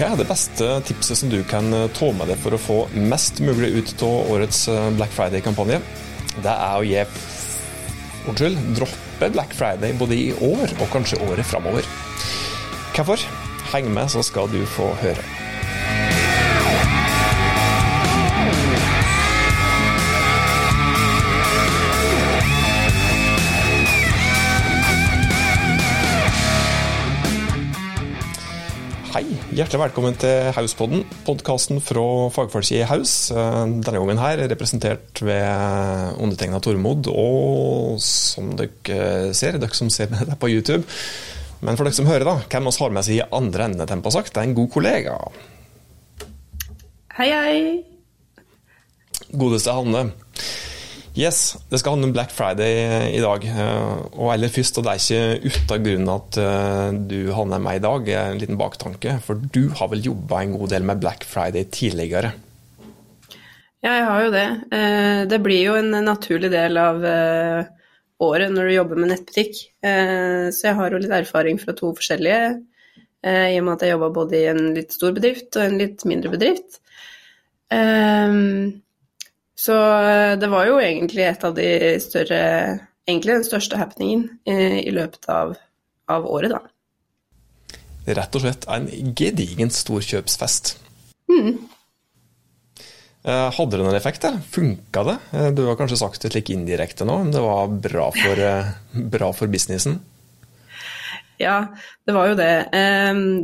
Hva 0.00 0.14
er 0.14 0.16
det 0.16 0.30
beste 0.30 0.66
tipset 0.88 1.18
som 1.20 1.28
du 1.28 1.42
kan 1.44 1.66
ta 1.92 2.06
med 2.16 2.30
deg 2.30 2.38
for 2.40 2.56
å 2.56 2.58
få 2.64 2.76
mest 2.96 3.42
mulig 3.44 3.68
ut 3.74 3.90
av 4.06 4.30
årets 4.32 4.62
Black 4.96 5.12
Friday-kampanje? 5.12 5.76
Det 6.40 6.54
er 6.54 6.78
å 6.78 6.86
gi 6.88 7.02
Unnskyld, 8.30 8.62
droppe 8.78 9.28
Black 9.34 9.52
Friday 9.52 9.92
både 10.00 10.16
i 10.16 10.30
år 10.32 10.72
og 10.78 10.88
kanskje 10.94 11.20
året 11.28 11.44
framover. 11.44 11.84
Hvorfor? 12.96 13.28
Heng 13.74 13.92
med, 13.92 14.08
så 14.08 14.24
skal 14.24 14.48
du 14.48 14.62
få 14.72 14.88
høre. 15.04 15.49
Hei, 29.10 29.24
hjertelig 29.50 29.80
velkommen 29.80 30.14
til 30.22 30.52
Hauspodden, 30.54 31.00
podkasten 31.26 31.80
fra 31.82 32.02
fagfolk 32.30 32.68
i 32.76 32.84
Haus. 32.86 33.14
Denne 33.34 33.82
gangen 33.96 34.20
her 34.22 34.38
representert 34.52 35.18
ved 35.18 36.14
undertegna 36.22 36.60
Tormod, 36.62 37.08
og 37.10 37.96
som 38.06 38.52
dere 38.54 39.32
ser, 39.34 39.58
dere 39.58 39.74
som 39.74 39.90
ser 39.90 40.14
det 40.14 40.38
på 40.38 40.52
YouTube. 40.52 40.86
Men 41.58 41.74
for 41.74 41.88
dere 41.88 41.98
som 41.98 42.06
hører, 42.06 42.22
da, 42.28 42.36
hvem 42.54 42.70
oss 42.70 42.78
har 42.78 42.94
med 42.94 43.02
seg 43.08 43.18
i 43.18 43.26
andre 43.34 43.66
enden, 43.66 43.82
tempo 43.90 44.14
sagt, 44.14 44.30
det 44.30 44.44
er 44.44 44.46
en 44.52 44.54
god 44.60 44.70
kollega. 44.76 45.18
Hei, 47.18 47.32
hei. 47.34 47.58
Godeste 49.34 49.74
Hanne. 49.74 50.12
Yes, 51.18 51.56
det 51.68 51.80
skal 51.80 51.96
handle 51.96 52.06
om 52.08 52.12
Black 52.14 52.30
Friday 52.30 53.10
i 53.10 53.20
dag. 53.20 53.42
Og 54.14 54.30
aller 54.30 54.52
først, 54.52 54.78
og 54.78 54.86
det 54.86 54.92
er 54.92 55.00
ikke 55.02 55.50
uten 55.50 55.82
grunn 55.84 56.12
at 56.12 56.38
du 57.10 57.32
havner 57.34 57.58
med 57.62 57.80
i 57.80 57.82
dag, 57.82 58.10
en 58.14 58.38
liten 58.38 58.58
baktanke. 58.60 59.16
For 59.24 59.34
du 59.34 59.68
har 59.74 59.90
vel 59.90 60.04
jobba 60.06 60.44
en 60.44 60.54
god 60.54 60.70
del 60.70 60.86
med 60.86 61.02
Black 61.02 61.26
Friday 61.26 61.66
tidligere? 61.66 62.30
Ja, 63.82 63.90
jeg 63.96 64.06
har 64.06 64.22
jo 64.22 64.30
det. 64.34 64.46
Det 65.32 65.40
blir 65.42 65.62
jo 65.64 65.74
en 65.80 65.90
naturlig 66.06 66.50
del 66.52 66.78
av 66.78 67.02
året 68.20 68.52
når 68.54 68.68
du 68.68 68.74
jobber 68.76 69.00
med 69.00 69.10
nettbutikk. 69.10 69.58
Så 69.82 70.68
jeg 70.68 70.76
har 70.78 70.94
jo 70.94 71.00
litt 71.02 71.16
erfaring 71.16 71.58
fra 71.58 71.74
to 71.74 71.90
forskjellige, 71.96 72.52
i 73.26 73.58
og 73.58 73.66
med 73.66 73.74
at 73.74 73.82
jeg 73.84 73.96
jobba 73.96 74.14
både 74.14 74.38
i 74.38 74.46
en 74.52 74.62
litt 74.78 74.94
stor 74.94 75.10
bedrift 75.16 75.58
og 75.58 75.66
en 75.66 75.80
litt 75.82 76.06
mindre 76.08 76.30
bedrift. 76.36 76.78
Så 79.60 79.76
det 80.40 80.48
var 80.48 80.68
jo 80.68 80.78
egentlig 80.80 81.26
et 81.28 81.44
av 81.44 81.56
de 81.56 81.66
større 82.00 82.44
Egentlig 83.08 83.40
den 83.40 83.46
største 83.46 83.78
happeningen 83.80 84.26
i 84.46 84.92
løpet 84.94 85.24
av, 85.32 85.56
av 86.12 86.26
året, 86.30 86.52
da. 86.52 86.60
Rett 88.06 88.36
og 88.36 88.44
slett 88.44 88.66
en 88.70 88.86
gedigen 89.18 89.72
storkjøpsfest. 89.74 90.76
Mm. 91.32 91.56
Hadde 93.24 93.72
det 93.72 93.82
noen 93.82 93.98
effekt? 93.98 94.28
Funka 94.52 95.02
det? 95.08 95.16
Du 95.56 95.64
har 95.66 95.80
kanskje 95.80 95.98
sagt 95.98 96.22
det 96.22 96.30
slik 96.30 96.52
indirekte 96.54 97.08
nå, 97.08 97.18
men 97.24 97.34
det 97.34 97.42
var 97.42 97.72
bra 97.88 98.06
for, 98.14 98.44
bra 99.16 99.32
for 99.34 99.50
businessen? 99.50 99.98
Ja, 101.40 101.74
det 102.04 102.12
var 102.12 102.26
jo 102.28 102.34
det. 102.36 102.68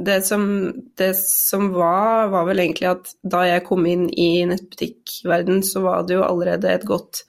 Det 0.05 0.23
som, 0.23 0.73
det 0.95 1.15
som, 1.17 1.71
var, 1.73 2.29
var 2.29 2.45
vel 2.45 2.61
egentlig 2.61 2.91
at 2.91 3.15
da 3.25 3.41
jeg 3.49 3.63
kom 3.65 3.87
inn 3.89 4.11
i 4.13 4.45
nettbutikkverden, 4.45 5.63
så 5.65 5.81
var 5.81 6.05
det 6.05 6.19
jo 6.19 6.27
allerede 6.27 6.75
et 6.75 6.85
godt, 6.85 7.23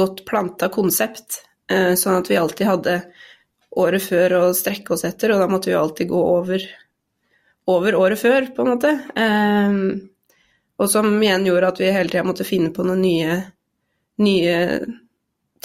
godt 0.00 0.20
planta 0.28 0.68
konsept. 0.74 1.46
Sånn 1.70 2.18
at 2.18 2.28
vi 2.28 2.36
alltid 2.36 2.68
hadde 2.68 2.98
året 3.80 4.04
før 4.04 4.36
å 4.36 4.44
strekke 4.52 4.98
oss 4.98 5.06
etter, 5.08 5.32
og 5.32 5.40
da 5.40 5.48
måtte 5.48 5.70
vi 5.70 5.76
jo 5.78 5.80
alltid 5.86 6.12
gå 6.12 6.22
over, 6.34 6.68
over 7.72 8.00
året 8.02 8.20
før, 8.20 8.50
på 8.52 8.66
en 8.66 8.72
måte. 8.74 8.92
Og 10.76 10.92
som 10.92 11.08
igjen 11.16 11.48
gjorde 11.48 11.72
at 11.72 11.80
vi 11.80 11.88
hele 11.96 12.12
tida 12.12 12.28
måtte 12.28 12.44
finne 12.44 12.68
på 12.76 12.84
noen 12.84 13.00
nye, 13.00 13.40
nye 14.20 14.60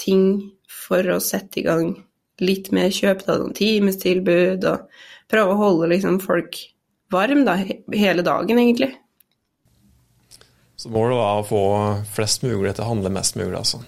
ting 0.00 0.28
for 0.64 1.04
å 1.12 1.20
sette 1.20 1.60
i 1.60 1.68
gang 1.68 1.98
litt 2.44 2.70
mer 2.74 2.92
kjøp, 2.92 3.24
da, 3.26 3.38
noen 3.40 3.56
timestilbud, 3.56 4.64
og 4.68 5.30
prøve 5.30 5.54
å 5.54 5.60
holde 5.60 5.90
liksom 5.94 6.20
folk 6.24 6.58
varm 7.12 7.44
da, 7.46 7.58
hele 7.94 8.24
dagen, 8.26 8.60
egentlig. 8.60 8.92
Så 10.76 10.92
målet 10.92 11.16
var 11.16 11.40
å 11.40 11.46
få 11.46 11.62
flest 12.12 12.44
mulig 12.44 12.74
til 12.76 12.84
å 12.84 12.90
handle 12.90 13.12
mest 13.14 13.38
mulig, 13.38 13.56
altså? 13.56 13.80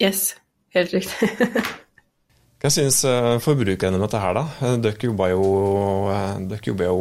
Yes, 0.00 0.32
helt 0.76 0.94
riktig. 0.96 1.28
Hva 2.62 2.70
syns 2.70 3.00
forbrukerne 3.42 3.98
om 3.98 4.04
dette 4.04 4.20
her, 4.22 4.38
da? 4.38 4.74
Dere 4.78 5.08
jobber 5.08 5.32
jo, 5.32 5.46
dere 6.46 6.62
jobber 6.62 6.86
jo 6.86 6.98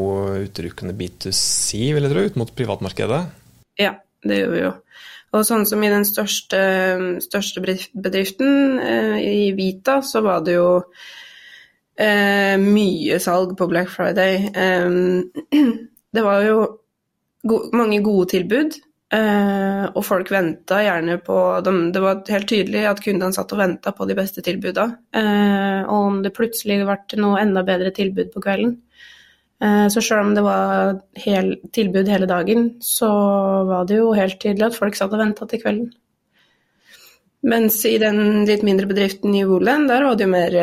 utelukkende 0.47 0.95
B2C, 0.97 1.91
vil 1.93 2.07
jeg 2.07 2.13
tro, 2.15 2.23
ut 2.25 2.39
mot 2.41 2.53
privatmarkedet? 2.57 3.19
Ja, 3.79 3.93
det 4.25 4.39
gjør 4.39 4.55
vi 4.55 4.63
jo. 4.63 4.71
Og 5.31 5.45
sånn 5.47 5.63
som 5.67 5.83
i 5.83 5.91
den 5.91 6.03
største, 6.07 6.59
største 7.23 7.63
bedriften, 7.63 8.79
eh, 8.83 9.17
i 9.23 9.51
Vita, 9.55 10.01
så 10.03 10.19
var 10.25 10.43
det 10.43 10.57
jo 10.57 10.67
eh, 11.95 12.59
mye 12.59 13.19
salg 13.23 13.55
på 13.57 13.67
Black 13.71 13.89
Friday. 13.93 14.49
Eh, 14.51 15.61
det 16.15 16.25
var 16.25 16.43
jo 16.43 16.61
mange 17.73 18.03
gode 18.05 18.27
tilbud, 18.35 18.75
og 19.11 20.03
folk 20.05 20.29
venta 20.31 20.77
gjerne 20.85 21.17
på 21.25 21.37
dem. 21.65 21.79
Det 21.91 22.03
var 22.03 22.21
helt 22.31 22.47
tydelig 22.47 22.83
at 22.87 23.01
kundene 23.03 23.33
satt 23.35 23.49
og 23.51 23.59
venta 23.59 23.91
på 23.97 24.05
de 24.07 24.15
beste 24.15 24.43
tilbuda. 24.45 24.85
og 25.89 25.97
om 25.97 26.21
det 26.23 26.31
plutselig 26.37 26.77
ble 26.85 27.19
noe 27.19 27.41
enda 27.41 27.63
bedre 27.67 27.89
tilbud 27.97 28.29
på 28.31 28.43
kvelden, 28.45 28.77
så 29.61 30.01
selv 30.01 30.23
om 30.25 30.31
det 30.33 30.41
var 30.41 30.95
hel, 31.21 31.51
tilbud 31.69 32.07
hele 32.09 32.25
dagen, 32.25 32.63
så 32.81 33.09
var 33.69 33.85
det 33.85 33.99
jo 33.99 34.07
helt 34.17 34.39
tydelig 34.41 34.71
at 34.71 34.77
folk 34.77 34.97
satt 34.97 35.13
og 35.13 35.21
venta 35.21 35.45
til 35.45 35.61
kvelden. 35.61 35.91
Mens 37.45 37.77
i 37.85 37.95
den 38.01 38.43
litt 38.49 38.65
mindre 38.65 38.89
bedriften 38.89 39.35
i 39.37 39.43
Woland, 39.45 39.89
der 39.89 40.07
var 40.07 40.17
det 40.17 40.25
jo 40.25 40.33
mer 40.33 40.57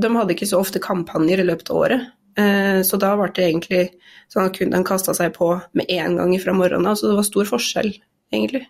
De 0.00 0.10
hadde 0.16 0.32
ikke 0.32 0.48
så 0.48 0.60
ofte 0.60 0.80
kampanjer 0.80 1.42
i 1.42 1.46
løpet 1.50 1.68
av 1.68 1.76
året. 1.82 2.08
Så 2.88 2.96
da 3.00 3.12
ble 3.18 3.28
det 3.36 3.44
egentlig 3.44 3.82
sånn 4.32 4.46
at 4.48 4.56
kundene 4.56 4.88
kasta 4.88 5.12
seg 5.16 5.34
på 5.36 5.50
med 5.76 5.92
en 5.92 6.16
gang 6.16 6.32
fra 6.40 6.54
morgenen 6.56 6.88
av. 6.88 6.96
Så 6.96 7.10
det 7.10 7.18
var 7.18 7.26
stor 7.28 7.48
forskjell, 7.50 7.90
egentlig. 8.32 8.64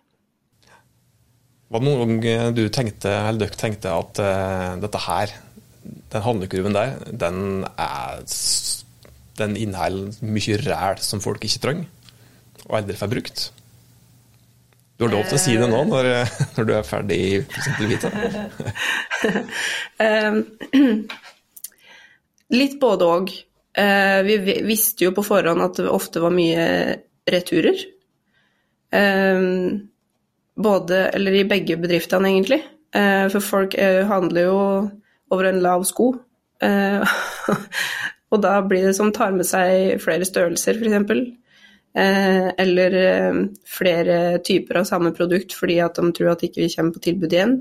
Var 1.71 1.83
det 1.83 1.87
noen 1.87 2.19
gang 2.19 2.55
du 2.57 2.65
tenkte, 2.75 3.13
eller 3.29 3.45
dere 3.45 3.61
tenkte 3.61 3.95
at 3.95 4.23
dette 4.83 5.03
her, 5.07 5.35
den 6.11 6.27
handlekurven 6.27 6.75
der, 6.75 6.97
den 7.15 7.63
er 7.71 8.25
den 9.39 9.57
inneholder 9.57 10.13
mye 10.27 10.57
ræl 10.65 10.99
som 11.05 11.21
folk 11.23 11.45
ikke 11.47 11.63
trenger, 11.63 11.87
og 12.67 12.79
aldri 12.81 12.97
får 12.99 13.13
brukt. 13.13 13.53
Du 15.01 15.07
har 15.07 15.15
lov 15.15 15.23
til 15.31 15.39
å 15.39 15.41
si 15.41 15.55
det 15.57 15.65
nå, 15.71 15.79
når, 15.89 16.05
når 16.59 16.65
du 16.69 16.73
er 16.77 16.83
ferdig 16.85 17.17
i 17.17 17.41
f.eks. 17.41 17.69
Vita. 17.89 18.11
Litt 22.61 22.77
både 22.83 23.05
òg. 23.09 23.33
Vi 24.27 24.35
visste 24.67 25.05
jo 25.07 25.15
på 25.17 25.25
forhånd 25.25 25.63
at 25.65 25.81
det 25.81 25.89
ofte 25.89 26.21
var 26.21 26.33
mye 26.35 26.67
returer. 27.31 27.79
Både, 30.61 30.97
eller 31.15 31.33
i 31.39 31.49
begge 31.49 31.77
bedriftene, 31.81 32.29
egentlig. 32.35 32.61
For 32.93 33.41
folk 33.41 33.73
handler 34.11 34.43
jo 34.51 34.59
over 35.31 35.45
en 35.49 35.63
lav 35.65 35.85
sko. 35.89 36.13
Og 38.31 38.43
da 38.43 38.61
blir 38.63 38.87
det 38.87 38.95
som 38.99 39.11
tar 39.15 39.35
med 39.35 39.47
seg 39.49 39.99
flere 40.03 40.27
størrelser, 40.29 40.79
f.eks. 40.79 41.37
Eh, 41.95 42.49
eller 42.57 42.95
eh, 42.95 43.35
flere 43.67 44.39
typer 44.39 44.79
av 44.79 44.85
samme 44.87 45.11
produkt 45.11 45.57
fordi 45.59 45.81
at 45.83 45.97
de 45.99 46.13
tror 46.15 46.37
at 46.37 46.45
ikke 46.47 46.63
vi 46.63 46.69
ikke 46.69 46.79
kommer 46.79 46.95
på 46.95 47.05
tilbud 47.09 47.35
igjen. 47.35 47.57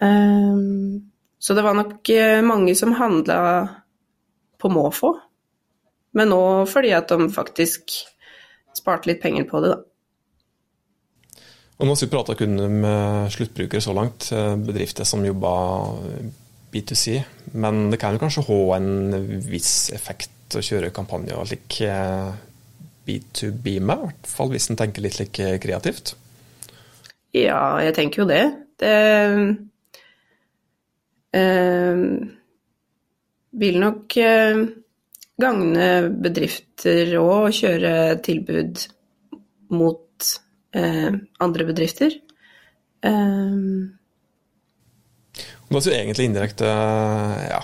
Eh, 0.00 0.62
så 1.42 1.56
det 1.58 1.64
var 1.66 1.76
nok 1.76 2.08
mange 2.46 2.74
som 2.78 2.94
handla 2.94 3.38
på 4.62 4.70
måfå, 4.70 5.10
men 6.14 6.32
òg 6.36 6.68
fordi 6.70 6.92
at 6.94 7.10
de 7.10 7.26
faktisk 7.34 7.96
sparte 8.78 9.10
litt 9.10 9.20
penger 9.20 9.48
på 9.50 9.60
det, 9.64 9.72
da. 9.74 9.80
Og 11.80 11.88
nå 11.88 11.96
har 11.96 11.98
vi 11.98 12.12
prata 12.12 12.36
kun 12.38 12.54
med 12.78 13.32
sluttbrukere 13.34 13.82
så 13.82 13.90
langt, 13.96 14.28
bedrifter 14.62 15.08
som 15.08 15.24
jobber 15.26 15.98
B2C, 16.72 17.18
men 17.60 17.90
det 17.92 17.98
kan 18.00 18.14
jo 18.14 18.22
kanskje 18.22 18.46
ha 18.48 18.60
en 18.78 19.42
viss 19.44 19.90
effekt 19.92 20.56
å 20.56 20.62
kjøre 20.64 20.92
kampanjer 20.94 21.44
slik 21.48 21.78
B2B 23.06 23.80
med, 23.82 23.98
i 23.98 24.08
hvert 24.08 24.30
fall 24.30 24.52
hvis 24.52 24.70
en 24.70 24.78
tenker 24.78 25.04
litt 25.04 25.18
like 25.20 25.56
kreativt? 25.62 26.14
Ja, 27.32 27.80
jeg 27.82 27.94
tenker 27.96 28.22
jo 28.22 28.28
det. 28.28 28.42
Det 28.82 28.96
øh, 31.38 32.12
vil 33.62 33.78
nok 33.80 34.16
øh, 34.20 34.62
gagne 35.42 35.88
bedrifter 36.24 37.14
òg 37.18 37.48
å 37.48 37.54
kjøre 37.56 37.94
tilbud 38.24 38.84
mot 39.72 40.30
øh, 40.76 41.12
andre 41.40 41.68
bedrifter. 41.72 42.20
Det 43.02 43.16
er 45.80 45.88
jo 45.88 45.98
egentlig 45.98 46.28
indirekte 46.28 46.68
ja, 46.68 47.60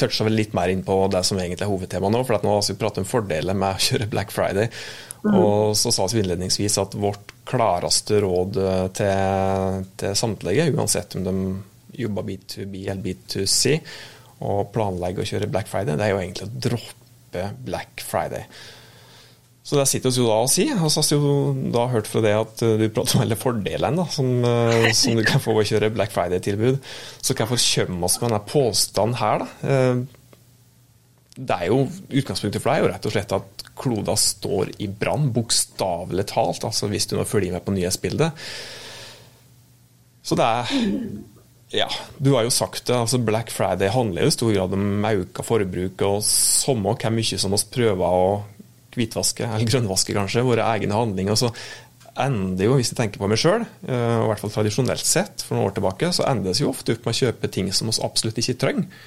toucha 0.00 0.26
vel 0.26 0.36
litt 0.38 0.54
mer 0.56 0.72
inn 0.72 0.82
på 0.86 0.96
det 1.12 1.22
som 1.26 1.38
egentlig 1.38 1.66
er 1.66 1.72
hovedtemaet 1.72 2.14
nå. 2.14 2.22
For 2.26 2.46
nå 2.46 2.54
har 2.56 2.64
vi 2.68 2.78
pratet 2.80 3.02
om 3.04 3.08
fordeler 3.08 3.58
med 3.58 3.76
å 3.76 3.84
kjøre 3.88 4.10
Black 4.12 4.34
Friday. 4.34 4.70
Mm. 5.24 5.36
Og 5.40 5.76
så 5.78 5.92
sa 5.94 6.06
vi 6.10 6.20
innledningsvis 6.20 6.76
at 6.82 6.96
vårt 7.00 7.32
klareste 7.48 8.18
råd 8.24 8.58
eh, 8.60 8.82
til, 8.96 9.86
til 10.00 10.18
samtlige, 10.18 10.68
uansett 10.74 11.16
om 11.16 11.24
de 11.24 11.34
jobber 12.04 12.26
B2B 12.26 12.82
eller 12.82 13.02
B2C, 13.04 13.78
og 14.44 14.72
planlegger 14.74 15.22
å 15.22 15.28
kjøre 15.28 15.48
Black 15.52 15.70
Friday, 15.70 15.96
det 15.96 16.08
er 16.08 16.12
jo 16.12 16.20
egentlig 16.20 16.48
å 16.48 16.62
droppe 16.66 17.44
Black 17.64 18.02
Friday. 18.04 18.48
Så 19.64 19.78
det 19.78 19.86
sitter 19.88 20.12
vi 20.12 20.20
jo 20.20 20.28
da 20.28 20.40
og 20.44 20.50
sier. 20.52 20.76
Og 20.76 20.92
så 20.92 21.00
har 21.00 21.22
vi 21.22 21.30
jo 21.30 21.70
da 21.72 21.86
hørt 21.88 22.08
fra 22.10 22.20
det 22.24 22.34
at 22.36 22.64
eh, 22.66 22.76
du 22.82 22.84
prater 22.92 23.16
om 23.16 23.24
alle 23.24 23.38
fordelene 23.40 24.04
som, 24.12 24.28
eh, 24.44 24.90
som, 24.98 25.16
du 25.16 25.24
kan 25.24 25.40
få 25.40 25.56
å 25.56 25.64
kjøre 25.64 25.92
Black 25.94 26.12
Friday-tilbud. 26.12 26.82
Så 27.24 27.36
hvorfor 27.38 27.56
kommer 27.56 28.10
oss 28.10 28.18
med 28.20 28.28
denne 28.28 28.44
påstanden 28.50 29.18
her, 29.22 29.44
da? 29.46 29.72
Eh, 29.72 30.04
det 31.34 31.50
er 31.50 31.66
jo 31.66 31.80
Utgangspunktet 32.14 32.62
for 32.62 32.70
deg 32.70 32.76
er 32.76 32.84
jo 32.84 32.90
rett 32.92 33.06
og 33.08 33.14
slett 33.16 33.32
at 33.34 33.62
kloda 33.74 34.14
står 34.14 34.68
i 34.84 34.86
brann, 34.86 35.32
bokstavelig 35.34 36.28
talt, 36.30 36.62
altså 36.62 36.86
hvis 36.92 37.08
du 37.10 37.16
nå 37.18 37.24
følger 37.26 37.56
med 37.56 37.64
på 37.64 37.74
nyhetsbildet. 37.74 38.44
Så 40.24 40.38
det 40.38 40.46
er 40.46 40.70
ja, 41.74 41.88
du 42.22 42.30
har 42.36 42.44
jo 42.46 42.52
sagt 42.54 42.86
det. 42.86 42.94
altså 42.94 43.18
Black 43.18 43.50
Friday 43.50 43.90
handler 43.90 44.22
jo 44.22 44.30
i 44.30 44.34
stor 44.36 44.52
grad 44.54 44.76
om 44.76 45.06
økt 45.08 45.40
forbruk. 45.42 46.04
og 46.06 46.20
Samme 46.22 46.94
hvor 46.94 47.14
mye 47.16 47.40
som 47.40 47.56
oss 47.56 47.66
prøver 47.66 48.04
å 48.04 48.28
hvitvaske, 48.98 49.48
eller 49.48 49.70
grønnvaske 49.70 50.16
kanskje, 50.16 50.46
våre 50.46 50.68
egne 50.74 50.98
handlinger. 50.98 51.38
så 51.38 51.52
ender 52.20 52.68
jo, 52.68 52.76
hvis 52.78 52.92
jeg 52.92 52.98
tenker 52.98 53.22
på 53.22 53.28
meg 53.30 53.40
sjøl, 53.40 53.64
eh, 53.88 54.14
og 54.20 54.28
i 54.28 54.30
hvert 54.30 54.44
fall 54.44 54.54
tradisjonelt 54.54 55.08
sett 55.08 55.42
for 55.42 55.56
noen 55.56 55.70
år 55.70 55.76
tilbake, 55.78 56.12
så 56.14 56.28
endes 56.30 56.62
jo 56.62 56.70
ofte 56.70 56.94
opp 56.94 57.08
med 57.08 57.16
å 57.16 57.20
kjøpe 57.24 57.50
ting 57.50 57.72
som 57.74 57.90
vi 57.90 57.98
absolutt 58.06 58.38
ikke 58.42 58.58
trenger. 58.66 59.02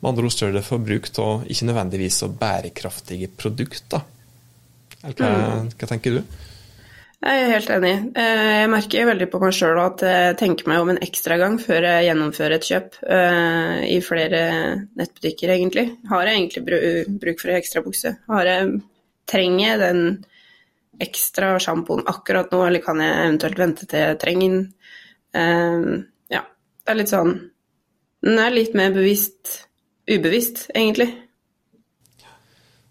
Med 0.00 0.12
andre 0.12 0.28
ord 0.28 0.34
større 0.34 0.62
forbruk 0.64 1.10
av 1.20 1.48
ikke 1.52 1.68
nødvendigvis 1.68 2.22
så 2.22 2.28
bærekraftige 2.32 3.28
produkter. 3.36 4.06
Hva, 5.00 5.28
mm. 5.28 5.74
hva 5.76 5.88
tenker 5.88 6.18
du? 6.18 6.38
Jeg 7.20 7.40
er 7.42 7.50
helt 7.52 7.72
enig. 7.74 7.92
Eh, 8.16 8.50
jeg 8.62 8.68
merker 8.72 9.08
veldig 9.10 9.26
på 9.28 9.40
meg 9.42 9.52
sjøl 9.52 9.80
at 9.82 10.04
jeg 10.04 10.36
tenker 10.40 10.70
meg 10.70 10.80
om 10.80 10.92
en 10.92 11.00
ekstra 11.04 11.36
gang 11.40 11.58
før 11.60 11.84
jeg 11.84 12.06
gjennomfører 12.06 12.56
et 12.56 12.68
kjøp 12.68 12.96
eh, 13.04 13.82
i 13.92 13.98
flere 14.04 14.40
nettbutikker, 14.96 15.52
egentlig. 15.52 15.86
Har 16.08 16.24
jeg 16.28 16.38
egentlig 16.38 17.10
bruk 17.20 17.42
for 17.42 17.52
ei 17.52 17.58
ekstrabukse? 17.60 18.14
Har 18.32 18.48
jeg 18.48 18.80
Trenger 19.30 19.64
jeg 19.64 19.80
den 19.82 20.04
ekstra 21.00 21.54
sjampoen 21.62 22.04
akkurat 22.10 22.50
nå, 22.52 22.60
eller 22.66 22.84
kan 22.84 23.00
jeg 23.00 23.16
eventuelt 23.24 23.60
vente 23.62 23.88
til 23.88 24.04
jeg 24.04 24.20
trenger 24.20 24.54
den? 24.56 24.68
Uh, 25.30 26.06
ja, 26.32 26.42
det 26.82 26.90
er 26.90 26.98
litt 26.98 27.12
sånn 27.12 27.36
Den 28.26 28.40
er 28.42 28.50
litt 28.50 28.74
mer 28.74 28.90
bevisst 28.92 29.60
ubevisst, 30.10 30.64
egentlig. 30.74 31.08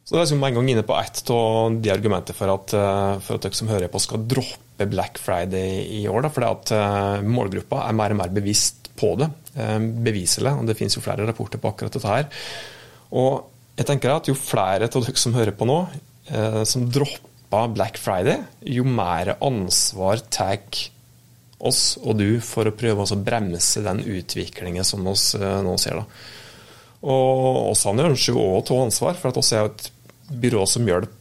Så 0.10 0.16
det 0.16 0.20
er 0.20 0.24
liksom 0.24 0.46
en 0.48 0.56
gang 0.58 0.70
inne 0.72 0.84
på 0.88 0.96
ett 0.98 1.20
av 1.30 1.76
de 1.84 1.92
argumentene 1.94 2.34
for 2.34 2.50
at, 2.50 2.74
eh, 2.74 3.20
for 3.22 3.38
at 3.38 3.44
dere 3.46 3.58
som 3.60 3.70
hører 3.70 3.92
på, 3.94 4.02
skal 4.02 4.24
droppe 4.26 4.88
Black 4.90 5.20
Friday 5.22 5.84
i 6.00 6.08
år. 6.10 6.24
Da, 6.26 6.32
fordi 6.34 6.50
at 6.50 6.72
uh, 6.74 7.28
målgruppa 7.28 7.84
er 7.86 7.98
mer 8.00 8.16
og 8.16 8.22
mer 8.24 8.34
bevisst 8.34 8.90
på 8.98 9.12
det. 9.20 9.28
Uh, 9.54 9.78
beviselig. 10.08 10.56
og 10.56 10.66
Det 10.66 10.78
finnes 10.80 10.98
jo 10.98 11.04
flere 11.06 11.28
rapporter 11.30 11.62
på 11.62 11.70
akkurat 11.70 11.94
dette 11.94 12.10
her. 12.10 12.26
Og 13.22 13.52
jeg 13.78 13.88
tenker 13.88 14.16
at 14.16 14.28
Jo 14.32 14.36
flere 14.36 14.90
av 14.90 15.06
dere 15.06 15.22
som 15.22 15.38
hører 15.38 15.54
på 15.56 15.68
nå, 15.70 15.78
eh, 15.94 16.09
som 16.68 16.86
droppa 16.92 17.66
Black 17.74 17.98
Friday, 17.98 18.44
jo 18.62 18.86
mer 18.86 19.36
ansvar 19.40 20.22
tar 20.30 20.60
oss 21.60 21.98
og 22.00 22.18
du 22.20 22.40
for 22.44 22.70
å 22.70 22.76
prøve 22.76 23.04
å 23.04 23.20
bremse 23.20 23.84
den 23.84 24.02
utviklingen 24.06 24.86
som 24.88 25.04
vi 25.04 25.16
eh, 25.40 25.62
nå 25.66 25.76
ser. 25.82 26.00
da. 26.00 26.06
Og 27.10 27.72
oss 27.72 27.86
ønsker 27.88 28.34
jo 28.34 28.44
òg 28.44 28.60
å 28.60 28.66
ta 28.68 28.82
ansvar, 28.84 29.18
for 29.20 29.32
at 29.32 29.40
oss 29.40 29.54
er 29.56 29.68
et 29.68 29.90
byrå 30.30 30.66
som 30.68 30.88
hjelper 30.88 31.16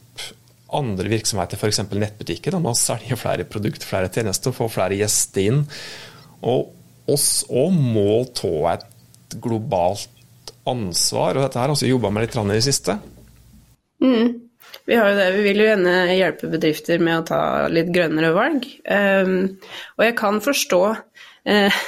andre 0.75 1.09
virksomheter, 1.09 1.57
f.eks. 1.57 1.81
nettbutikker, 1.91 2.59
med 2.59 2.75
å 2.75 2.79
selge 2.79 3.17
flere 3.17 3.47
produkter, 3.49 3.89
flere 3.89 4.11
tjenester, 4.13 4.55
få 4.55 4.69
flere 4.71 4.99
gjester 4.99 5.49
inn. 5.49 5.63
Og 6.45 6.75
oss 7.09 7.47
òg 7.49 7.73
må 7.73 8.25
ta 8.37 8.75
et 8.75 9.39
globalt 9.41 10.11
ansvar, 10.69 11.39
og 11.39 11.47
dette 11.47 11.63
har 11.63 11.73
vi 11.73 11.89
jobba 11.89 12.11
med 12.13 12.27
litt 12.27 12.37
i 12.37 12.59
det 12.59 12.67
siste. 12.67 12.99
Mm. 14.05 14.48
Vi 14.89 14.97
har 14.97 15.11
jo 15.11 15.17
det. 15.19 15.27
Vi 15.37 15.43
vil 15.45 15.59
jo 15.61 15.67
gjerne 15.69 15.95
hjelpe 16.17 16.49
bedrifter 16.49 17.03
med 17.05 17.19
å 17.19 17.25
ta 17.29 17.41
litt 17.69 17.91
grønnere 17.93 18.31
valg. 18.33 18.65
Um, 18.89 19.59
og 19.99 20.05
jeg 20.07 20.15
kan 20.17 20.39
forstå 20.41 20.81
uh, 20.89 21.81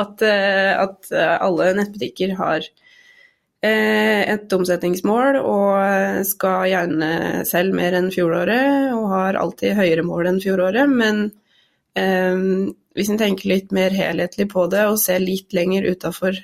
at, 0.00 0.24
uh, 0.24 0.72
at, 0.86 1.10
alle 1.44 1.66
nettbutikker 1.76 2.32
har 2.38 2.64
uh, 2.64 4.22
et 4.22 4.54
omsetningsmål 4.56 5.36
og 5.42 6.22
skal 6.30 6.70
gjerne 6.70 7.10
selv 7.44 7.76
mer 7.76 7.98
enn 7.98 8.08
fjoråret, 8.14 8.88
og 8.96 9.04
har 9.12 9.40
alltid 9.42 9.76
høyere 9.76 10.06
mål 10.08 10.32
enn 10.32 10.40
fjoråret. 10.40 10.96
Men 10.96 11.22
um, 11.92 12.72
hvis 12.96 13.12
en 13.12 13.20
tenker 13.20 13.52
litt 13.52 13.76
mer 13.76 13.92
helhetlig 13.92 14.48
på 14.54 14.64
det 14.72 14.88
og 14.88 14.96
ser 15.02 15.20
litt 15.20 15.52
lenger 15.52 15.92
utafor 15.92 16.40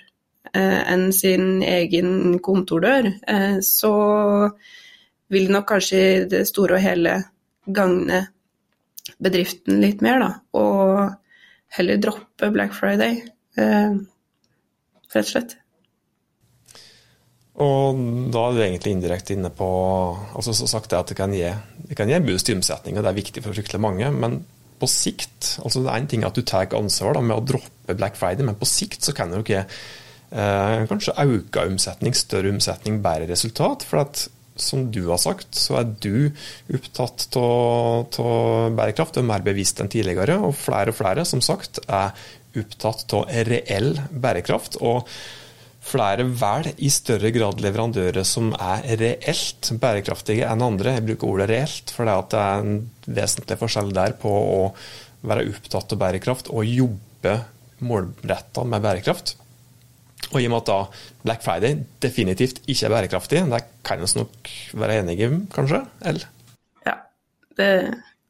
enn 0.53 1.07
sin 1.17 1.63
egen 1.65 2.35
kontordør, 2.45 3.07
så 3.65 3.93
vil 5.33 5.51
nok 5.53 5.69
kanskje 5.73 6.03
i 6.03 6.23
det 6.31 6.45
store 6.51 6.77
og 6.79 6.85
hele 6.85 7.17
gagne 7.65 8.27
bedriften 9.23 9.81
litt 9.83 10.03
mer, 10.05 10.23
da. 10.23 10.31
Og 10.59 11.77
heller 11.77 12.01
droppe 12.03 12.51
Black 12.53 12.75
Friday, 12.77 13.23
eh, 13.57 13.99
rett 15.13 15.27
og 15.27 15.33
slett. 15.33 15.57
Og 17.63 17.99
da 18.33 18.47
er 18.47 18.55
du 18.55 18.63
egentlig 18.65 18.95
indirekte 18.97 19.35
inne 19.37 19.51
på 19.53 19.69
altså 20.33 20.55
så 20.57 20.69
sagt 20.71 20.89
det 20.91 20.99
at 20.99 21.11
det 21.13 21.19
kan 21.19 21.35
gi, 21.37 21.51
det 21.89 21.97
kan 21.99 22.09
gi 22.09 22.21
boost 22.25 22.49
i 22.49 22.57
omsetninga, 22.57 23.03
det 23.05 23.11
er 23.11 23.19
viktig 23.19 23.43
for 23.45 23.53
fryktelig 23.53 23.81
mange. 23.83 24.09
Men 24.11 24.41
på 24.83 24.89
sikt 24.91 25.59
altså 25.63 25.83
Det 25.85 25.93
er 25.93 26.01
en 26.01 26.09
ting 26.11 26.25
at 26.27 26.35
du 26.35 26.43
tar 26.43 26.73
ansvar 26.75 27.15
da, 27.15 27.21
med 27.23 27.37
å 27.37 27.45
droppe 27.53 27.95
Black 27.95 28.17
Friday, 28.19 28.45
men 28.47 28.59
på 28.59 28.67
sikt 28.67 29.05
så 29.05 29.15
kan 29.15 29.31
jo 29.31 29.43
ikke 29.45 29.63
eh, 29.63 30.79
kanskje 30.91 31.15
øke 31.23 31.67
omsetning, 31.69 32.17
større 32.17 32.51
omsetning, 32.51 33.03
bedre 33.05 33.29
resultat. 33.31 33.85
For 33.87 34.03
at 34.03 34.27
som 34.63 34.87
du 34.95 35.03
har 35.11 35.21
sagt, 35.21 35.55
så 35.59 35.81
er 35.83 35.91
du 36.03 36.31
opptatt 36.75 37.37
av 37.41 38.75
bærekraft 38.79 39.19
og 39.19 39.25
er 39.25 39.31
mer 39.33 39.45
bevisst 39.45 39.83
enn 39.83 39.93
tidligere. 39.93 40.39
Og 40.47 40.57
flere 40.59 40.95
og 40.95 40.99
flere, 40.99 41.27
som 41.29 41.43
sagt, 41.45 41.83
er 41.89 42.15
opptatt 42.59 43.17
av 43.19 43.31
reell 43.49 43.95
bærekraft. 44.11 44.81
og 44.81 45.09
Flere 45.83 46.23
velger 46.29 46.77
i 46.79 46.89
større 46.95 47.33
grad 47.35 47.59
leverandører 47.63 48.23
som 48.27 48.53
er 48.55 48.85
reelt 49.01 49.73
bærekraftige 49.83 50.47
enn 50.47 50.63
andre. 50.63 50.97
Jeg 50.99 51.07
bruker 51.09 51.33
ordet 51.33 51.49
reelt, 51.51 51.91
for 51.91 52.07
det 52.07 52.39
er 52.39 52.63
en 52.63 52.77
vesentlig 53.07 53.59
forskjell 53.59 53.91
der 53.97 54.15
på 54.23 54.31
å 54.31 54.61
være 55.27 55.49
opptatt 55.51 55.95
av 55.95 56.03
bærekraft 56.03 56.53
og 56.55 56.69
jobbe 56.71 57.35
målretta 57.83 58.63
med 58.67 58.85
bærekraft. 58.85 59.35
Og 60.33 60.41
i 60.41 60.49
og 60.49 60.55
med 60.55 60.63
at 60.63 60.71
da 60.71 60.79
Black 61.25 61.45
Friday 61.45 61.83
definitivt 62.03 62.63
ikke 62.67 62.89
er 62.89 62.95
bærekraftig, 62.95 63.45
det 63.53 63.61
kan 63.85 64.01
vi 64.01 64.09
nok 64.17 64.53
være 64.81 64.99
enige 65.03 65.29
om, 65.29 65.39
kanskje? 65.53 65.83
Eller? 66.09 66.27
Ja, 66.87 66.97
det 67.59 67.71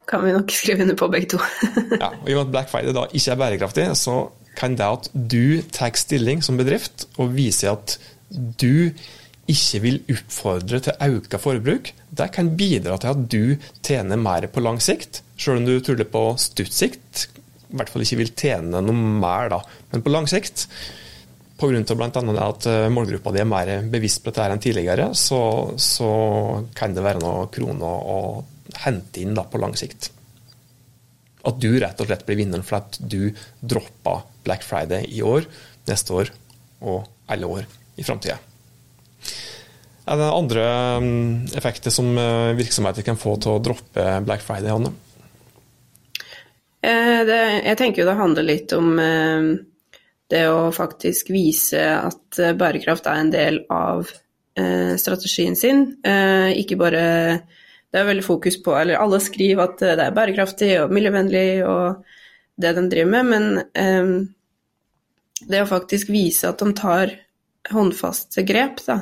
kan 0.09 0.23
vi 0.25 0.35
nok 0.35 0.51
skrive 0.51 0.83
under 0.83 0.99
på 0.99 1.07
begge 1.07 1.33
to. 1.35 1.41
ja, 2.03 2.11
og 2.11 2.29
I 2.29 2.35
og 2.35 2.43
med 2.43 2.45
at 2.45 2.53
Black 2.57 2.71
Friday 2.71 2.95
da 2.95 3.07
ikke 3.11 3.31
er 3.31 3.41
bærekraftig, 3.41 3.89
så 3.97 4.17
kan 4.57 4.77
det 4.77 4.85
at 4.85 5.09
du 5.13 5.61
tar 5.73 5.95
stilling 5.97 6.43
som 6.45 6.59
bedrift 6.59 7.07
og 7.17 7.33
viser 7.35 7.73
at 7.73 7.97
du 8.61 8.91
ikke 9.49 9.79
vil 9.83 9.99
oppfordre 10.11 10.79
til 10.79 11.15
økt 11.17 11.35
forbruk, 11.41 11.89
det 12.15 12.29
kan 12.35 12.53
bidra 12.57 12.95
til 12.97 13.11
at 13.11 13.23
du 13.31 13.71
tjener 13.83 14.19
mer 14.19 14.47
på 14.47 14.63
lang 14.63 14.79
sikt, 14.81 15.23
selv 15.37 15.59
om 15.59 15.65
du 15.67 15.79
tuller 15.83 16.07
på 16.07 16.29
stutt 16.39 16.71
sikt 16.71 17.27
i 17.73 17.79
hvert 17.79 17.89
fall 17.89 18.05
ikke 18.05 18.19
vil 18.21 18.33
tjene 18.37 18.81
noe 18.85 18.93
mer 18.93 19.49
da. 19.49 19.59
Men 19.91 20.03
på 20.05 20.11
lang 20.13 20.27
sikt 20.29 20.67
Pga. 21.57 21.95
bl.a. 21.95 22.47
at 22.47 22.65
eh, 22.65 22.89
målgruppa 22.89 23.31
di 23.31 23.41
er 23.43 23.47
mer 23.47 23.71
bevisst 23.89 24.23
på 24.23 24.31
dette 24.31 24.49
enn 24.51 24.63
tidligere, 24.63 25.11
så, 25.13 25.39
så, 25.77 26.09
kan 26.75 26.95
det 26.95 27.05
være 27.05 27.21
noen 27.21 27.51
kroner 27.53 28.09
å 28.13 28.19
hente 28.83 29.21
inn 29.21 29.35
da, 29.37 29.45
på 29.45 29.61
lang 29.61 29.75
sikt. 29.77 30.09
At 31.45 31.59
du 31.61 31.69
rett 31.77 31.99
og 31.99 32.09
slett 32.09 32.25
blir 32.25 32.39
vinneren 32.39 32.65
for 32.65 32.79
at 32.79 32.97
du 32.97 33.29
droppa 33.61 34.21
Black 34.43 34.65
Friday 34.65 35.05
i 35.13 35.21
år, 35.21 35.45
neste 35.87 36.15
år 36.15 36.33
og 36.81 37.05
alle 37.31 37.49
år 37.59 37.67
i 37.99 38.05
framtida. 38.05 38.39
Er 40.03 40.19
det 40.19 40.31
andre 40.35 40.63
mm, 40.99 41.53
effekter 41.55 41.93
som 41.93 42.09
eh, 42.17 42.55
virksomheter 42.57 43.05
kan 43.05 43.19
få 43.19 43.37
til 43.39 43.55
å 43.55 43.61
droppe 43.63 44.07
Black 44.25 44.41
Friday, 44.43 44.73
Hanne? 44.73 44.91
Eh, 46.83 47.21
jeg 47.69 47.77
tenker 47.79 48.03
jo 48.03 48.09
det 48.09 48.17
handler 48.19 48.49
litt 48.49 48.73
om 48.75 48.97
det 50.31 50.43
å 50.49 50.71
faktisk 50.73 51.31
vise 51.33 51.81
at 51.97 52.39
eh, 52.39 52.55
bærekraft 52.57 53.09
er 53.09 53.19
en 53.21 53.33
del 53.33 53.59
av 53.73 54.07
eh, 54.57 54.95
strategien 55.01 55.57
sin. 55.59 55.85
Eh, 56.05 56.53
ikke 56.63 56.79
bare 56.79 57.03
Det 57.93 58.01
er 58.01 58.07
veldig 58.07 58.25
fokus 58.25 58.55
på 58.63 58.73
Eller 58.73 58.97
alle 58.97 59.19
skriver 59.21 59.67
at 59.67 59.81
det 59.83 60.01
er 60.01 60.15
bærekraftig 60.15 60.71
og 60.81 60.93
miljøvennlig 60.93 61.63
og 61.67 62.05
det 62.57 62.71
de 62.77 62.87
driver 62.89 63.11
med, 63.11 63.25
men 63.25 64.33
det 65.49 65.61
å 65.63 65.69
faktisk 65.69 66.11
vise 66.13 66.49
at 66.49 66.61
de 66.61 66.73
tar 66.77 67.13
håndfaste 67.71 68.43
grep, 68.47 68.81
da, 68.85 68.99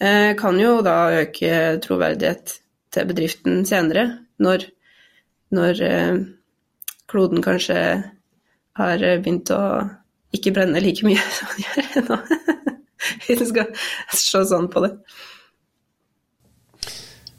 eh, 0.00 0.34
kan 0.36 0.58
jo 0.60 0.80
da 0.82 1.22
øke 1.22 1.78
troverdighet 1.84 2.56
til 2.90 3.06
bedriften 3.06 3.64
senere, 3.68 4.06
når, 4.38 4.66
når 5.54 5.82
eh, 5.86 6.16
kloden 7.10 7.42
kanskje 7.44 7.78
har 8.80 8.98
begynt 9.22 9.50
å 9.52 9.62
ikke 10.36 10.54
brenne 10.54 10.82
like 10.82 11.06
mye 11.06 11.20
som 11.36 11.52
den 11.56 11.66
gjør 11.66 12.08
nå. 12.08 12.20
Hvis 13.26 13.40
en 13.40 13.48
skal 13.48 13.70
se 14.14 14.42
sånn 14.50 14.68
på 14.72 14.84
det. 14.84 14.92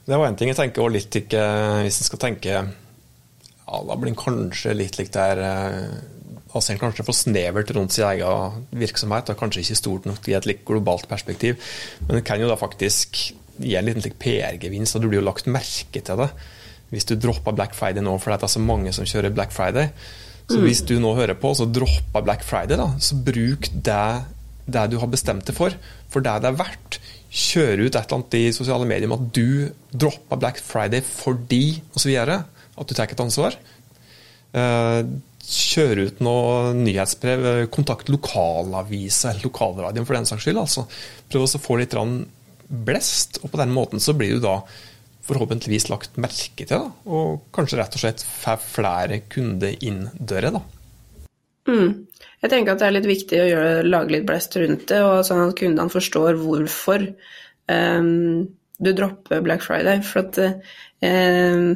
Det 0.07 0.17
var 0.17 0.27
én 0.27 0.37
ting 0.37 0.49
jeg 0.49 0.57
tenker 0.57 0.83
og 0.83 0.95
litt 0.95 1.13
ikke, 1.15 1.41
Hvis 1.85 1.99
en 2.01 2.07
skal 2.07 2.19
tenke 2.19 2.55
ja, 2.55 2.65
Da 3.69 3.95
blir 3.95 4.09
en 4.09 4.17
kanskje 4.17 4.73
litt 4.75 4.97
likt 4.97 5.13
der 5.15 5.39
altså 6.51 6.75
kanskje 6.75 7.05
for 7.07 7.15
snevert 7.15 7.71
rundt 7.75 7.93
sin 7.95 8.03
egen 8.09 8.65
virksomhet, 8.75 9.29
og 9.31 9.39
kanskje 9.39 9.61
ikke 9.63 9.77
stort 9.79 10.07
nok 10.09 10.25
i 10.27 10.35
et 10.35 10.47
litt 10.49 10.65
globalt 10.67 11.07
perspektiv. 11.07 11.61
Men 12.07 12.17
det 12.17 12.25
kan 12.27 12.41
jo 12.41 12.49
da 12.49 12.57
faktisk 12.59 13.21
gi 13.61 13.75
en 13.77 13.87
liten 13.87 14.17
PR-gevinst, 14.19 14.97
og 14.97 15.03
du 15.03 15.07
blir 15.07 15.21
jo 15.21 15.27
lagt 15.27 15.47
merke 15.51 16.01
til 16.03 16.19
det. 16.19 16.27
Hvis 16.91 17.07
du 17.07 17.15
dropper 17.15 17.55
Black 17.55 17.75
Friday 17.77 18.03
nå 18.03 18.17
fordi 18.19 18.41
det 18.41 18.49
er 18.49 18.55
så 18.57 18.63
mange 18.63 18.91
som 18.95 19.07
kjører 19.07 19.31
Black 19.35 19.55
Friday. 19.55 19.93
Så 20.51 20.59
mm. 20.59 20.67
hvis 20.67 20.83
du 20.87 20.97
nå 20.99 21.15
hører 21.17 21.37
på, 21.39 21.53
så 21.55 21.67
dropper 21.69 22.27
Black 22.27 22.45
Friday, 22.47 22.77
da, 22.79 22.89
så 22.99 23.15
bruk 23.15 23.71
det, 23.71 24.03
det 24.67 24.85
du 24.91 24.99
har 25.01 25.11
bestemt 25.11 25.47
deg 25.47 25.57
for, 25.57 25.75
for 26.11 26.25
det 26.25 26.37
det 26.43 26.51
er 26.51 26.59
verdt. 26.59 26.99
Kjør 27.31 27.85
ut 27.85 27.95
et 27.95 28.01
eller 28.01 28.17
annet 28.17 28.39
i 28.41 28.45
sosiale 28.51 28.87
medier 28.87 29.07
med 29.07 29.21
at 29.23 29.35
du 29.37 29.99
droppa 30.03 30.39
Black 30.39 30.59
Friday 30.59 31.03
fordi 31.05 31.79
osv. 31.95 32.11
At 32.19 32.89
du 32.89 32.95
tar 32.95 33.07
et 33.07 33.23
ansvar. 33.23 33.55
Kjør 34.51 35.19
kjøre 35.51 36.07
ut 36.07 36.21
noe 36.23 36.73
nyhetsbrev, 36.77 37.47
kontakt 37.73 38.11
lokalavisa 38.11 39.31
eller 39.31 39.47
lokalradioen 39.49 40.07
for 40.07 40.17
den 40.17 40.29
saks 40.29 40.45
skyld. 40.45 40.61
altså 40.61 40.85
Prøv 41.31 41.47
å 41.47 41.61
få 41.61 41.79
litt 41.81 41.95
blest, 42.71 43.41
og 43.43 43.51
på 43.51 43.59
den 43.59 43.73
måten 43.75 43.99
så 43.99 44.15
blir 44.15 44.37
du 44.37 44.45
da 44.45 44.61
forhåpentligvis 45.25 45.89
lagt 45.91 46.19
merke 46.21 46.65
til, 46.65 46.71
da, 46.71 47.09
og 47.09 47.43
kanskje 47.55 47.79
rett 47.79 47.97
og 47.97 48.03
slett 48.03 48.23
får 48.25 48.63
flere 48.63 49.21
kunder 49.31 49.75
inn 49.85 50.07
døra. 50.17 50.55
Mm. 51.69 52.07
Jeg 52.41 52.49
tenker 52.49 52.73
at 52.73 52.81
det 52.81 52.87
er 52.87 52.95
litt 52.95 53.09
viktig 53.09 53.37
å 53.37 53.49
gjøre, 53.51 53.85
lage 53.85 54.15
litt 54.15 54.25
blest 54.25 54.57
rundt 54.57 54.87
det, 54.89 55.03
og 55.05 55.21
sånn 55.27 55.43
at 55.45 55.55
kundene 55.59 55.93
forstår 55.93 56.39
hvorfor 56.41 57.05
um, 57.69 58.49
du 58.81 58.91
dropper 58.97 59.43
Black 59.45 59.61
Friday. 59.65 60.01
For 60.05 60.25
at 60.25 60.39
um, 60.41 61.67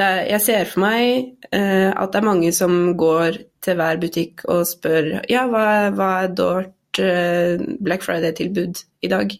er, 0.00 0.22
jeg 0.30 0.40
ser 0.46 0.70
for 0.70 0.86
meg 0.86 1.34
uh, 1.52 1.90
at 1.92 2.14
det 2.14 2.22
er 2.22 2.28
mange 2.30 2.52
som 2.56 2.94
går 2.96 3.42
til 3.62 3.76
hver 3.78 4.00
butikk 4.02 4.46
og 4.50 4.64
spør 4.66 5.12
ja, 5.30 5.44
hva, 5.50 5.66
hva 5.94 6.10
er 6.24 6.36
dårlig 6.40 6.72
uh, 7.04 7.60
Black 7.84 8.06
Friday-tilbud 8.06 8.80
i 9.04 9.12
dag? 9.12 9.36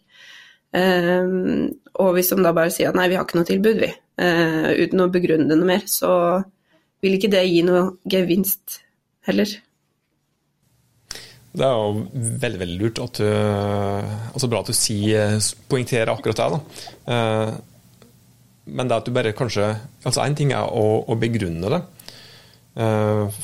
Uh, 0.72 1.68
og 2.00 2.14
hvis 2.16 2.30
de 2.32 2.38
da 2.40 2.54
bare 2.56 2.72
sier 2.72 2.92
at 2.92 2.96
nei, 2.96 3.10
vi 3.12 3.18
har 3.18 3.26
ikke 3.26 3.40
noe 3.40 3.48
tilbud, 3.48 3.82
vi, 3.82 3.90
uten 4.16 5.02
å 5.02 5.10
begrunne 5.12 5.48
det 5.48 5.58
noe 5.58 5.68
mer, 5.68 5.82
så 5.90 6.12
vil 7.04 7.18
ikke 7.18 7.30
det 7.32 7.42
gi 7.48 7.60
noe 7.66 7.82
gevinst 8.08 8.78
heller. 9.28 9.50
Det 11.52 11.66
er 11.66 11.74
jo 11.76 12.30
veldig 12.40 12.60
veldig 12.62 12.78
lurt 12.80 13.00
at 13.02 13.20
du 13.20 13.26
altså 13.28 14.48
Bra 14.48 14.62
at 14.62 14.70
du 14.72 14.76
sier, 14.76 15.36
poengterer 15.68 16.14
akkurat 16.14 16.40
det. 16.40 16.48
da. 16.56 17.58
Men 18.64 18.88
det 18.88 18.98
at 19.00 19.08
du 19.08 19.14
bare 19.14 19.34
kanskje 19.34 19.66
altså 20.06 20.22
Én 20.24 20.36
ting 20.38 20.52
er 20.54 20.66
å, 20.66 21.02
å, 21.02 21.18
begrunne 21.18 21.72
det. 21.72 21.82
Eh, 22.82 23.42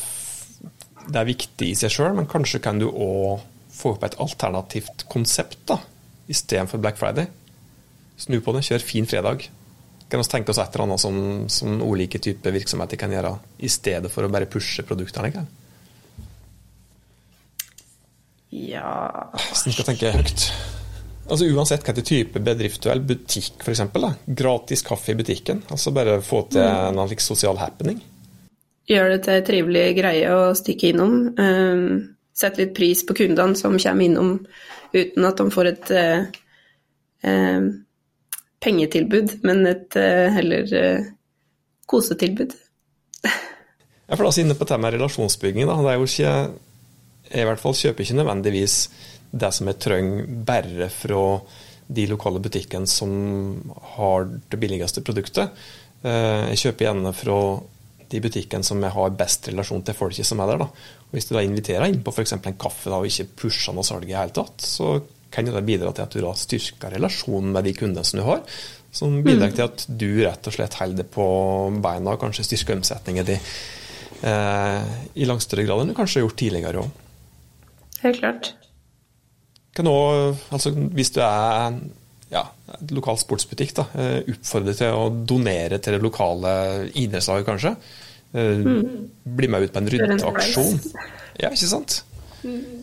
det 1.08 1.20
er 1.20 1.28
viktig 1.28 1.70
i 1.72 1.76
seg 1.78 1.92
sjøl, 1.92 2.14
men 2.16 2.28
kanskje 2.30 2.60
kan 2.62 2.80
du 2.80 2.88
òg 2.88 3.44
få 3.72 3.94
opp 3.94 4.04
et 4.06 4.18
alternativt 4.20 5.06
konsept 5.10 5.60
da, 5.70 5.78
istedenfor 6.28 6.80
Black 6.82 6.98
Friday. 7.00 7.28
Snu 8.18 8.40
på 8.42 8.54
det, 8.56 8.64
kjør 8.66 8.84
fin 8.84 9.06
fredag. 9.08 9.46
Kan 10.08 10.22
vi 10.22 10.30
tenke 10.30 10.52
oss 10.52 10.60
et 10.62 10.72
eller 10.72 10.86
annet 10.86 11.02
som, 11.02 11.20
som 11.52 11.80
ulike 11.84 12.20
typer 12.22 12.54
virksomheter 12.54 13.00
kan 13.00 13.12
gjøre, 13.12 13.34
i 13.60 13.70
stedet 13.72 14.10
for 14.12 14.24
å 14.24 14.32
bare 14.32 14.48
pushe 14.50 14.84
produktene? 14.88 15.30
Ikke? 15.30 15.44
Ja 18.48 19.28
Hvis 19.36 19.66
en 19.68 19.74
skal 19.76 19.90
tenke 19.90 20.12
høyt. 20.14 20.46
Altså 21.28 21.44
Uansett 21.52 21.84
hvilken 21.84 22.06
type 22.08 22.40
bedrift 22.40 22.80
du 22.80 22.88
er, 22.88 23.02
butikk 23.04 23.60
f.eks. 23.60 23.82
Gratis 24.38 24.82
kaffe 24.86 25.12
i 25.12 25.18
butikken. 25.18 25.60
altså 25.68 25.92
Bare 25.92 26.22
få 26.24 26.46
til 26.48 26.64
mm. 26.64 26.86
en 26.88 27.02
like, 27.02 27.24
sosial 27.24 27.60
happening. 27.60 28.00
Gjør 28.88 29.12
det 29.12 29.18
til 29.26 29.34
en 29.36 29.44
trivelig 29.44 29.88
greie 29.98 30.32
å 30.32 30.54
stikke 30.56 30.94
innom. 30.94 31.18
Um, 31.36 32.14
Sett 32.38 32.58
litt 32.60 32.74
pris 32.76 33.02
på 33.06 33.16
kundene 33.18 33.58
som 33.58 33.74
kommer 33.82 34.06
innom 34.06 34.32
uten 34.94 35.26
at 35.26 35.40
de 35.40 35.50
får 35.52 35.68
et 35.72 35.90
eh, 35.98 36.28
uh, 37.26 37.64
pengetilbud, 38.62 39.34
men 39.44 39.66
et 39.68 39.98
uh, 39.98 40.28
heller 40.32 40.70
kosetilbud. 41.90 42.54
ja, 43.26 44.14
for 44.14 44.22
da 44.22 44.30
er 44.30 44.40
inne 44.44 44.56
på 44.56 44.68
med 44.78 44.94
relasjonsbygging. 44.94 45.66
Da. 45.68 45.76
Det 45.82 45.92
er 45.92 45.98
jo 45.98 46.08
ikke 46.08 46.34
Jeg 47.28 47.44
i 47.44 47.48
hvert 47.50 47.60
fall 47.60 47.74
kjøper 47.76 48.06
ikke 48.06 48.20
nødvendigvis 48.22 48.76
det 49.30 49.50
som 49.52 49.68
jeg 49.68 49.80
trenger 49.82 50.28
bare 50.48 50.88
fra 50.88 51.24
de 51.88 52.04
lokale 52.08 52.40
butikkene 52.40 52.88
som 52.88 53.10
har 53.96 54.28
det 54.50 54.60
billigste 54.60 55.02
produktet. 55.04 55.52
Eh, 56.04 56.48
jeg 56.52 56.62
kjøper 56.62 56.88
gjerne 56.88 57.12
fra 57.16 57.38
de 58.08 58.20
butikkene 58.24 58.64
som 58.64 58.80
jeg 58.84 58.94
har 58.94 59.16
best 59.16 59.48
relasjon 59.50 59.84
til 59.84 59.96
folket 59.96 60.28
som 60.28 60.40
er 60.40 60.52
der. 60.52 60.64
Da. 60.64 60.68
Hvis 61.12 61.28
du 61.28 61.34
da 61.36 61.44
inviterer 61.44 61.88
inn 61.88 62.02
på 62.04 62.12
f.eks. 62.12 62.36
en 62.36 62.58
kaffe 62.60 62.90
da, 62.92 63.00
og 63.00 63.08
ikke 63.08 63.30
pusher 63.44 63.76
noe 63.76 63.86
salg 63.86 64.08
i 64.10 64.16
hele 64.16 64.34
tatt, 64.36 64.60
så 64.64 64.98
kan 65.32 65.48
det 65.48 65.64
bidra 65.64 65.92
til 65.92 66.06
at 66.06 66.14
du 66.14 66.22
da 66.24 66.34
styrker 66.36 66.94
relasjonen 66.96 67.52
med 67.52 67.68
de 67.68 67.74
kundene 67.76 68.04
som 68.04 68.20
du 68.20 68.26
har. 68.26 68.44
Som 68.92 69.18
bidrar 69.24 69.50
mm. 69.50 69.56
til 69.56 69.66
at 69.66 69.84
du 69.88 70.08
rett 70.22 70.48
og 70.48 70.54
slett 70.54 70.78
holder 70.80 71.02
det 71.02 71.10
på 71.12 71.26
beina 71.84 72.14
og 72.14 72.22
kanskje 72.22 72.46
styrker 72.48 72.78
omsetningen 72.78 73.28
din 73.28 73.50
eh, 74.24 74.94
i 75.20 75.28
langt 75.28 75.44
større 75.44 75.66
grad 75.68 75.84
enn 75.84 75.92
du 75.92 75.98
kanskje 75.98 76.20
har 76.20 76.28
gjort 76.28 76.40
tidligere 76.40 76.86
òg. 76.86 77.04
Helt 78.04 78.22
klart 78.22 78.54
kan 79.78 79.90
òg, 79.90 80.36
altså 80.54 80.72
hvis 80.74 81.12
du 81.14 81.22
er 81.22 81.78
ja, 82.32 82.42
lokal 82.92 83.18
sportsbutikk, 83.20 83.74
da, 83.78 83.86
eh, 83.96 84.18
oppfordre 84.34 84.74
til 84.76 84.96
å 84.96 85.08
donere 85.08 85.78
til 85.80 85.96
det 85.96 86.04
lokale 86.04 86.52
idrettslaget, 86.92 87.46
kanskje. 87.46 87.74
Eh, 88.32 88.58
mm. 88.64 89.10
Bli 89.38 89.48
med 89.48 89.62
ut 89.62 89.72
på 89.72 89.82
en 89.82 89.92
ryddeaksjon. 89.94 90.80
Ja, 91.38 91.52
ikke 91.52 91.70
sant? 91.70 92.02
Mm. 92.42 92.82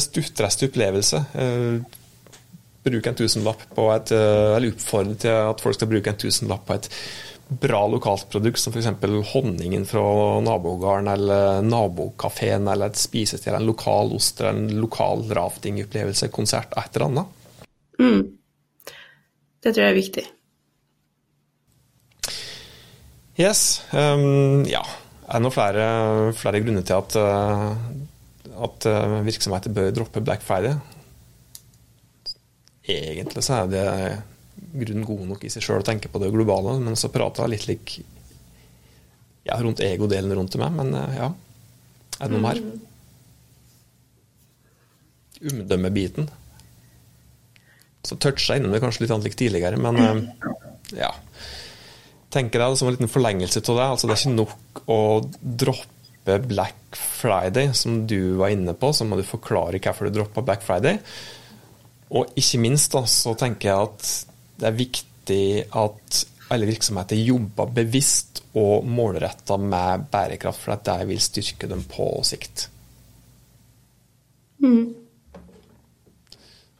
Stuttreste 0.00 0.68
opplevelse. 0.68 1.22
Eh, 1.34 2.02
bruk 2.86 3.06
en 3.06 3.16
tusenlapp 3.18 3.64
på 3.74 3.88
et 3.90 4.12
Eller 4.14 4.70
oppfordre 4.70 5.16
til 5.18 5.32
at 5.50 5.62
folk 5.62 5.74
skal 5.74 5.88
bruke 5.90 6.12
en 6.12 6.20
tusenlapp 6.22 6.68
på 6.68 6.76
et 6.76 6.86
bra 7.48 7.86
lokalt 7.88 8.28
produkt, 8.30 8.58
som 8.58 8.74
f.eks. 8.74 8.88
honningen 9.32 9.86
fra 9.86 10.40
nabogården 10.42 11.08
eller 11.08 11.62
nabokafeen 11.62 12.66
eller 12.68 12.90
et 12.90 12.98
spisested, 12.98 13.54
en 13.54 13.68
lokal 13.68 14.10
ost 14.16 14.40
eller 14.40 14.56
en 14.56 14.80
lokal 14.82 15.22
raftingopplevelse, 15.30 16.28
konsert, 16.34 16.74
et 16.74 16.96
eller 16.96 17.06
annet. 17.06 17.68
Mm. 18.02 18.24
Det 19.62 19.72
tror 19.72 19.84
jeg 19.84 19.92
er 19.92 20.00
viktig. 20.00 20.26
Yes. 23.36 23.82
Um, 23.92 24.64
ja. 24.68 24.82
Er 25.26 25.38
det 25.38 25.44
noen 25.44 25.54
flere, 25.54 25.86
flere, 26.38 26.62
grunner 26.64 26.84
til 26.86 26.96
at, 26.96 27.16
uh, 27.20 28.60
at 28.66 28.86
uh, 28.88 29.18
virksomheter 29.26 29.74
bør 29.74 29.90
droppe 29.92 30.22
Black 30.24 30.44
Friday? 30.46 30.78
Egentlig 32.86 33.42
så 33.44 33.62
er 33.62 33.72
det 33.72 33.86
grunn 34.76 35.04
god 35.06 35.24
nok 35.32 35.44
i 35.44 35.50
seg 35.52 35.64
sjøl 35.64 35.82
å 35.82 35.86
tenke 35.86 36.10
på 36.12 36.20
det 36.22 36.30
globale, 36.34 36.76
men 36.82 36.96
så 36.98 37.10
prata 37.12 37.44
jeg 37.44 37.54
litt 37.54 37.66
lik 37.70 37.96
ja, 39.46 39.58
rundt 39.62 39.82
egodelen 39.84 40.34
rundt 40.34 40.56
meg, 40.60 40.74
men 40.74 40.94
eh, 40.96 41.18
ja. 41.20 41.30
Er 42.16 42.30
det 42.30 42.32
noe 42.32 42.42
mer? 42.42 42.60
Omdømmebiten. 45.52 46.30
Så 48.06 48.16
toucha 48.22 48.56
innom 48.56 48.72
det 48.74 48.80
kanskje 48.82 49.04
litt 49.04 49.14
annet 49.14 49.38
tidligere, 49.38 49.78
men 49.80 50.02
eh, 50.02 50.22
ja. 51.02 51.12
Tenker 52.36 52.60
jeg 52.60 52.78
som 52.78 52.90
en 52.90 52.96
liten 52.96 53.10
forlengelse 53.10 53.62
av 53.64 53.78
det. 53.78 53.86
Altså, 53.86 54.08
det 54.08 54.16
er 54.16 54.22
ikke 54.22 54.36
nok 54.36 54.82
å 54.92 55.00
droppe 55.64 56.38
Black 56.44 56.98
Friday, 56.98 57.70
som 57.78 58.02
du 58.10 58.36
var 58.40 58.52
inne 58.52 58.74
på, 58.76 58.90
så 58.92 59.06
må 59.08 59.16
du 59.16 59.24
forklare 59.24 59.80
hvorfor 59.80 60.08
du 60.10 60.18
droppa 60.18 60.44
Black 60.44 60.64
Friday. 60.66 60.98
Og 62.16 62.36
ikke 62.38 62.60
minst 62.62 62.92
da, 62.94 63.02
så 63.08 63.34
tenker 63.38 63.70
jeg 63.70 63.88
at 63.88 64.10
det 64.60 64.68
er 64.68 64.78
viktig 64.78 65.44
at 65.76 66.22
alle 66.52 66.68
virksomheter 66.68 67.18
jobber 67.18 67.72
bevisst 67.74 68.44
og 68.56 68.86
målretta 68.86 69.56
med 69.60 70.06
bærekraft, 70.12 70.62
for 70.62 70.76
at 70.76 70.84
det 70.86 71.08
vil 71.10 71.22
styrke 71.22 71.68
dem 71.70 71.82
på 71.90 72.06
sikt. 72.26 72.68
Mm. 74.62 75.05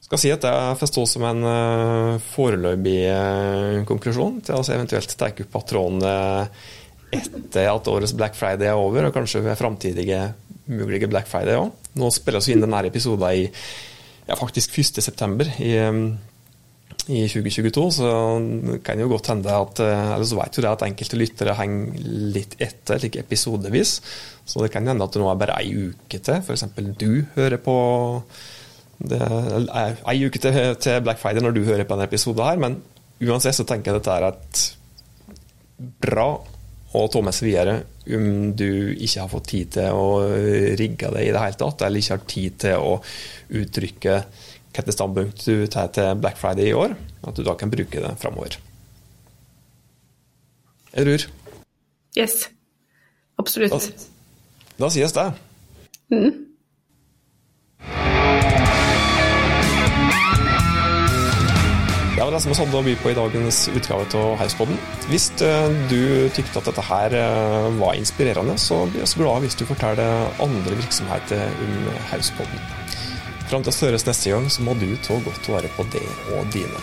Skal 0.06 0.20
si 0.22 0.30
at 0.30 0.44
det 0.44 0.78
får 0.78 0.90
stå 0.92 1.02
som 1.10 1.24
en 1.26 1.40
uh, 1.42 2.18
foreløpig 2.22 2.98
uh, 3.10 3.80
konklusjon 3.88 4.38
til 4.46 4.54
å 4.54 4.62
eventuelt 4.70 5.16
ta 5.18 5.32
opp 5.32 5.40
patronen 5.50 6.06
uh, 6.06 6.68
etter 7.10 7.66
at 7.72 7.90
årets 7.90 8.14
Black 8.14 8.38
Friday 8.38 8.70
er 8.70 8.78
over, 8.78 9.08
og 9.08 9.16
kanskje 9.16 9.42
ved 9.42 9.58
framtidige 9.58 10.20
mulige 10.70 11.10
Black 11.10 11.26
Friday 11.26 11.58
òg. 11.58 11.74
Nå 11.98 12.12
spiller 12.14 12.44
vi 12.44 12.54
inn 12.54 12.62
denne 12.62 12.84
episoden 12.86 13.26
i 13.34 13.48
ja, 13.48 14.38
faktisk 14.38 14.78
1.9. 14.78 15.50
i 15.66 15.74
i 17.06 17.20
2022, 17.30 17.82
så 17.94 18.08
det 18.66 18.80
kan 18.82 18.98
jo 18.98 19.06
godt 19.06 19.28
hende 19.30 19.52
at 19.54 19.78
eller 19.78 20.26
så 20.26 20.40
vet 20.40 20.56
jo 20.58 20.62
det 20.64 20.72
at 20.72 20.80
enkelte 20.82 21.18
lyttere 21.20 21.54
henger 21.54 22.00
litt 22.34 22.56
etter, 22.58 22.98
like 22.98 23.20
episodevis. 23.22 24.00
Så 24.42 24.62
det 24.62 24.72
kan 24.74 24.90
hende 24.90 25.06
at 25.06 25.14
det 25.14 25.22
nå 25.22 25.28
er 25.30 25.38
bare 25.38 25.58
ei 25.62 25.70
uke 25.86 26.18
til. 26.18 26.40
F.eks. 26.42 26.66
du 26.98 27.22
hører 27.36 27.62
på 27.62 27.76
det, 28.98 29.20
er 29.20 29.98
ei 30.08 30.26
uke 30.26 30.40
til, 30.40 30.56
til, 30.80 31.00
Black 31.04 31.20
Friday 31.20 31.44
når 31.44 31.56
du 31.56 31.64
hører 31.66 31.84
på 31.84 31.96
denne 31.96 32.08
episoden 32.08 32.46
her, 32.46 32.60
men 32.60 32.80
uansett 33.26 33.56
så 33.56 33.66
tenker 33.68 33.92
jeg 33.92 34.00
dette 34.00 34.16
er 34.16 34.28
et 34.30 34.62
bra 36.02 36.30
å 36.96 37.02
ta 37.12 37.20
med 37.20 37.36
seg 37.36 37.50
videre 37.50 37.76
om 38.16 38.52
du 38.56 38.94
ikke 38.94 39.24
har 39.24 39.30
fått 39.30 39.48
tid 39.50 39.72
til 39.76 39.96
å 39.98 40.08
rigge 40.78 41.10
det 41.12 41.24
i 41.26 41.32
det 41.34 41.42
hele 41.42 41.58
tatt, 41.60 41.82
eller 41.84 42.00
ikke 42.00 42.16
har 42.16 42.28
tid 42.30 42.60
til 42.64 42.84
å 42.84 42.92
uttrykke 43.60 44.20
hvilket 44.76 44.96
standpunkt 44.96 45.44
du 45.48 45.66
tar 45.72 45.90
til 45.96 46.16
Black 46.20 46.38
Friday 46.40 46.70
i 46.70 46.76
år, 46.76 46.94
at 47.24 47.36
du 47.36 47.44
da 47.44 47.56
kan 47.58 47.72
bruke 47.72 48.02
det 48.02 48.12
framover. 48.20 48.58
Jeg 50.96 51.08
tror. 51.08 51.26
Yes. 52.16 52.36
Absolutt. 53.40 53.72
Da, 53.72 54.84
da 54.84 54.92
sies 54.92 55.12
det. 55.16 55.26
Mm. 56.12 56.45
Som 62.36 62.52
vi 62.52 62.56
hadde 62.58 62.76
å 62.76 62.84
by 62.84 62.94
på 63.00 63.10
i 63.10 63.16
dagens 63.16 63.58
utgave 63.72 64.04
av 64.18 64.34
Hauspodden. 64.42 64.76
Hvis 65.08 65.30
eh, 65.44 65.68
du 65.88 66.28
tykte 66.36 66.60
at 66.60 66.68
dette 66.68 66.84
her 66.84 67.14
eh, 67.16 67.68
var 67.80 67.96
inspirerende, 67.96 68.58
så 68.60 68.82
blir 68.90 69.04
vi 69.04 69.08
så 69.08 69.22
glad 69.22 69.46
hvis 69.46 69.56
du 69.56 69.64
forteller 69.68 70.28
andre 70.44 70.76
virksomheter 70.76 71.48
om 71.64 71.88
Hauspodden. 72.10 72.60
Fram 73.46 73.64
til 73.64 73.72
å 73.72 73.86
høres 73.86 74.04
neste 74.08 74.34
gang, 74.34 74.50
så 74.52 74.66
må 74.66 74.74
du 74.76 74.88
ta 75.06 75.16
godt 75.24 75.48
vare 75.48 75.70
på 75.78 75.86
det 75.94 76.04
og 76.34 76.44
dine. 76.52 76.82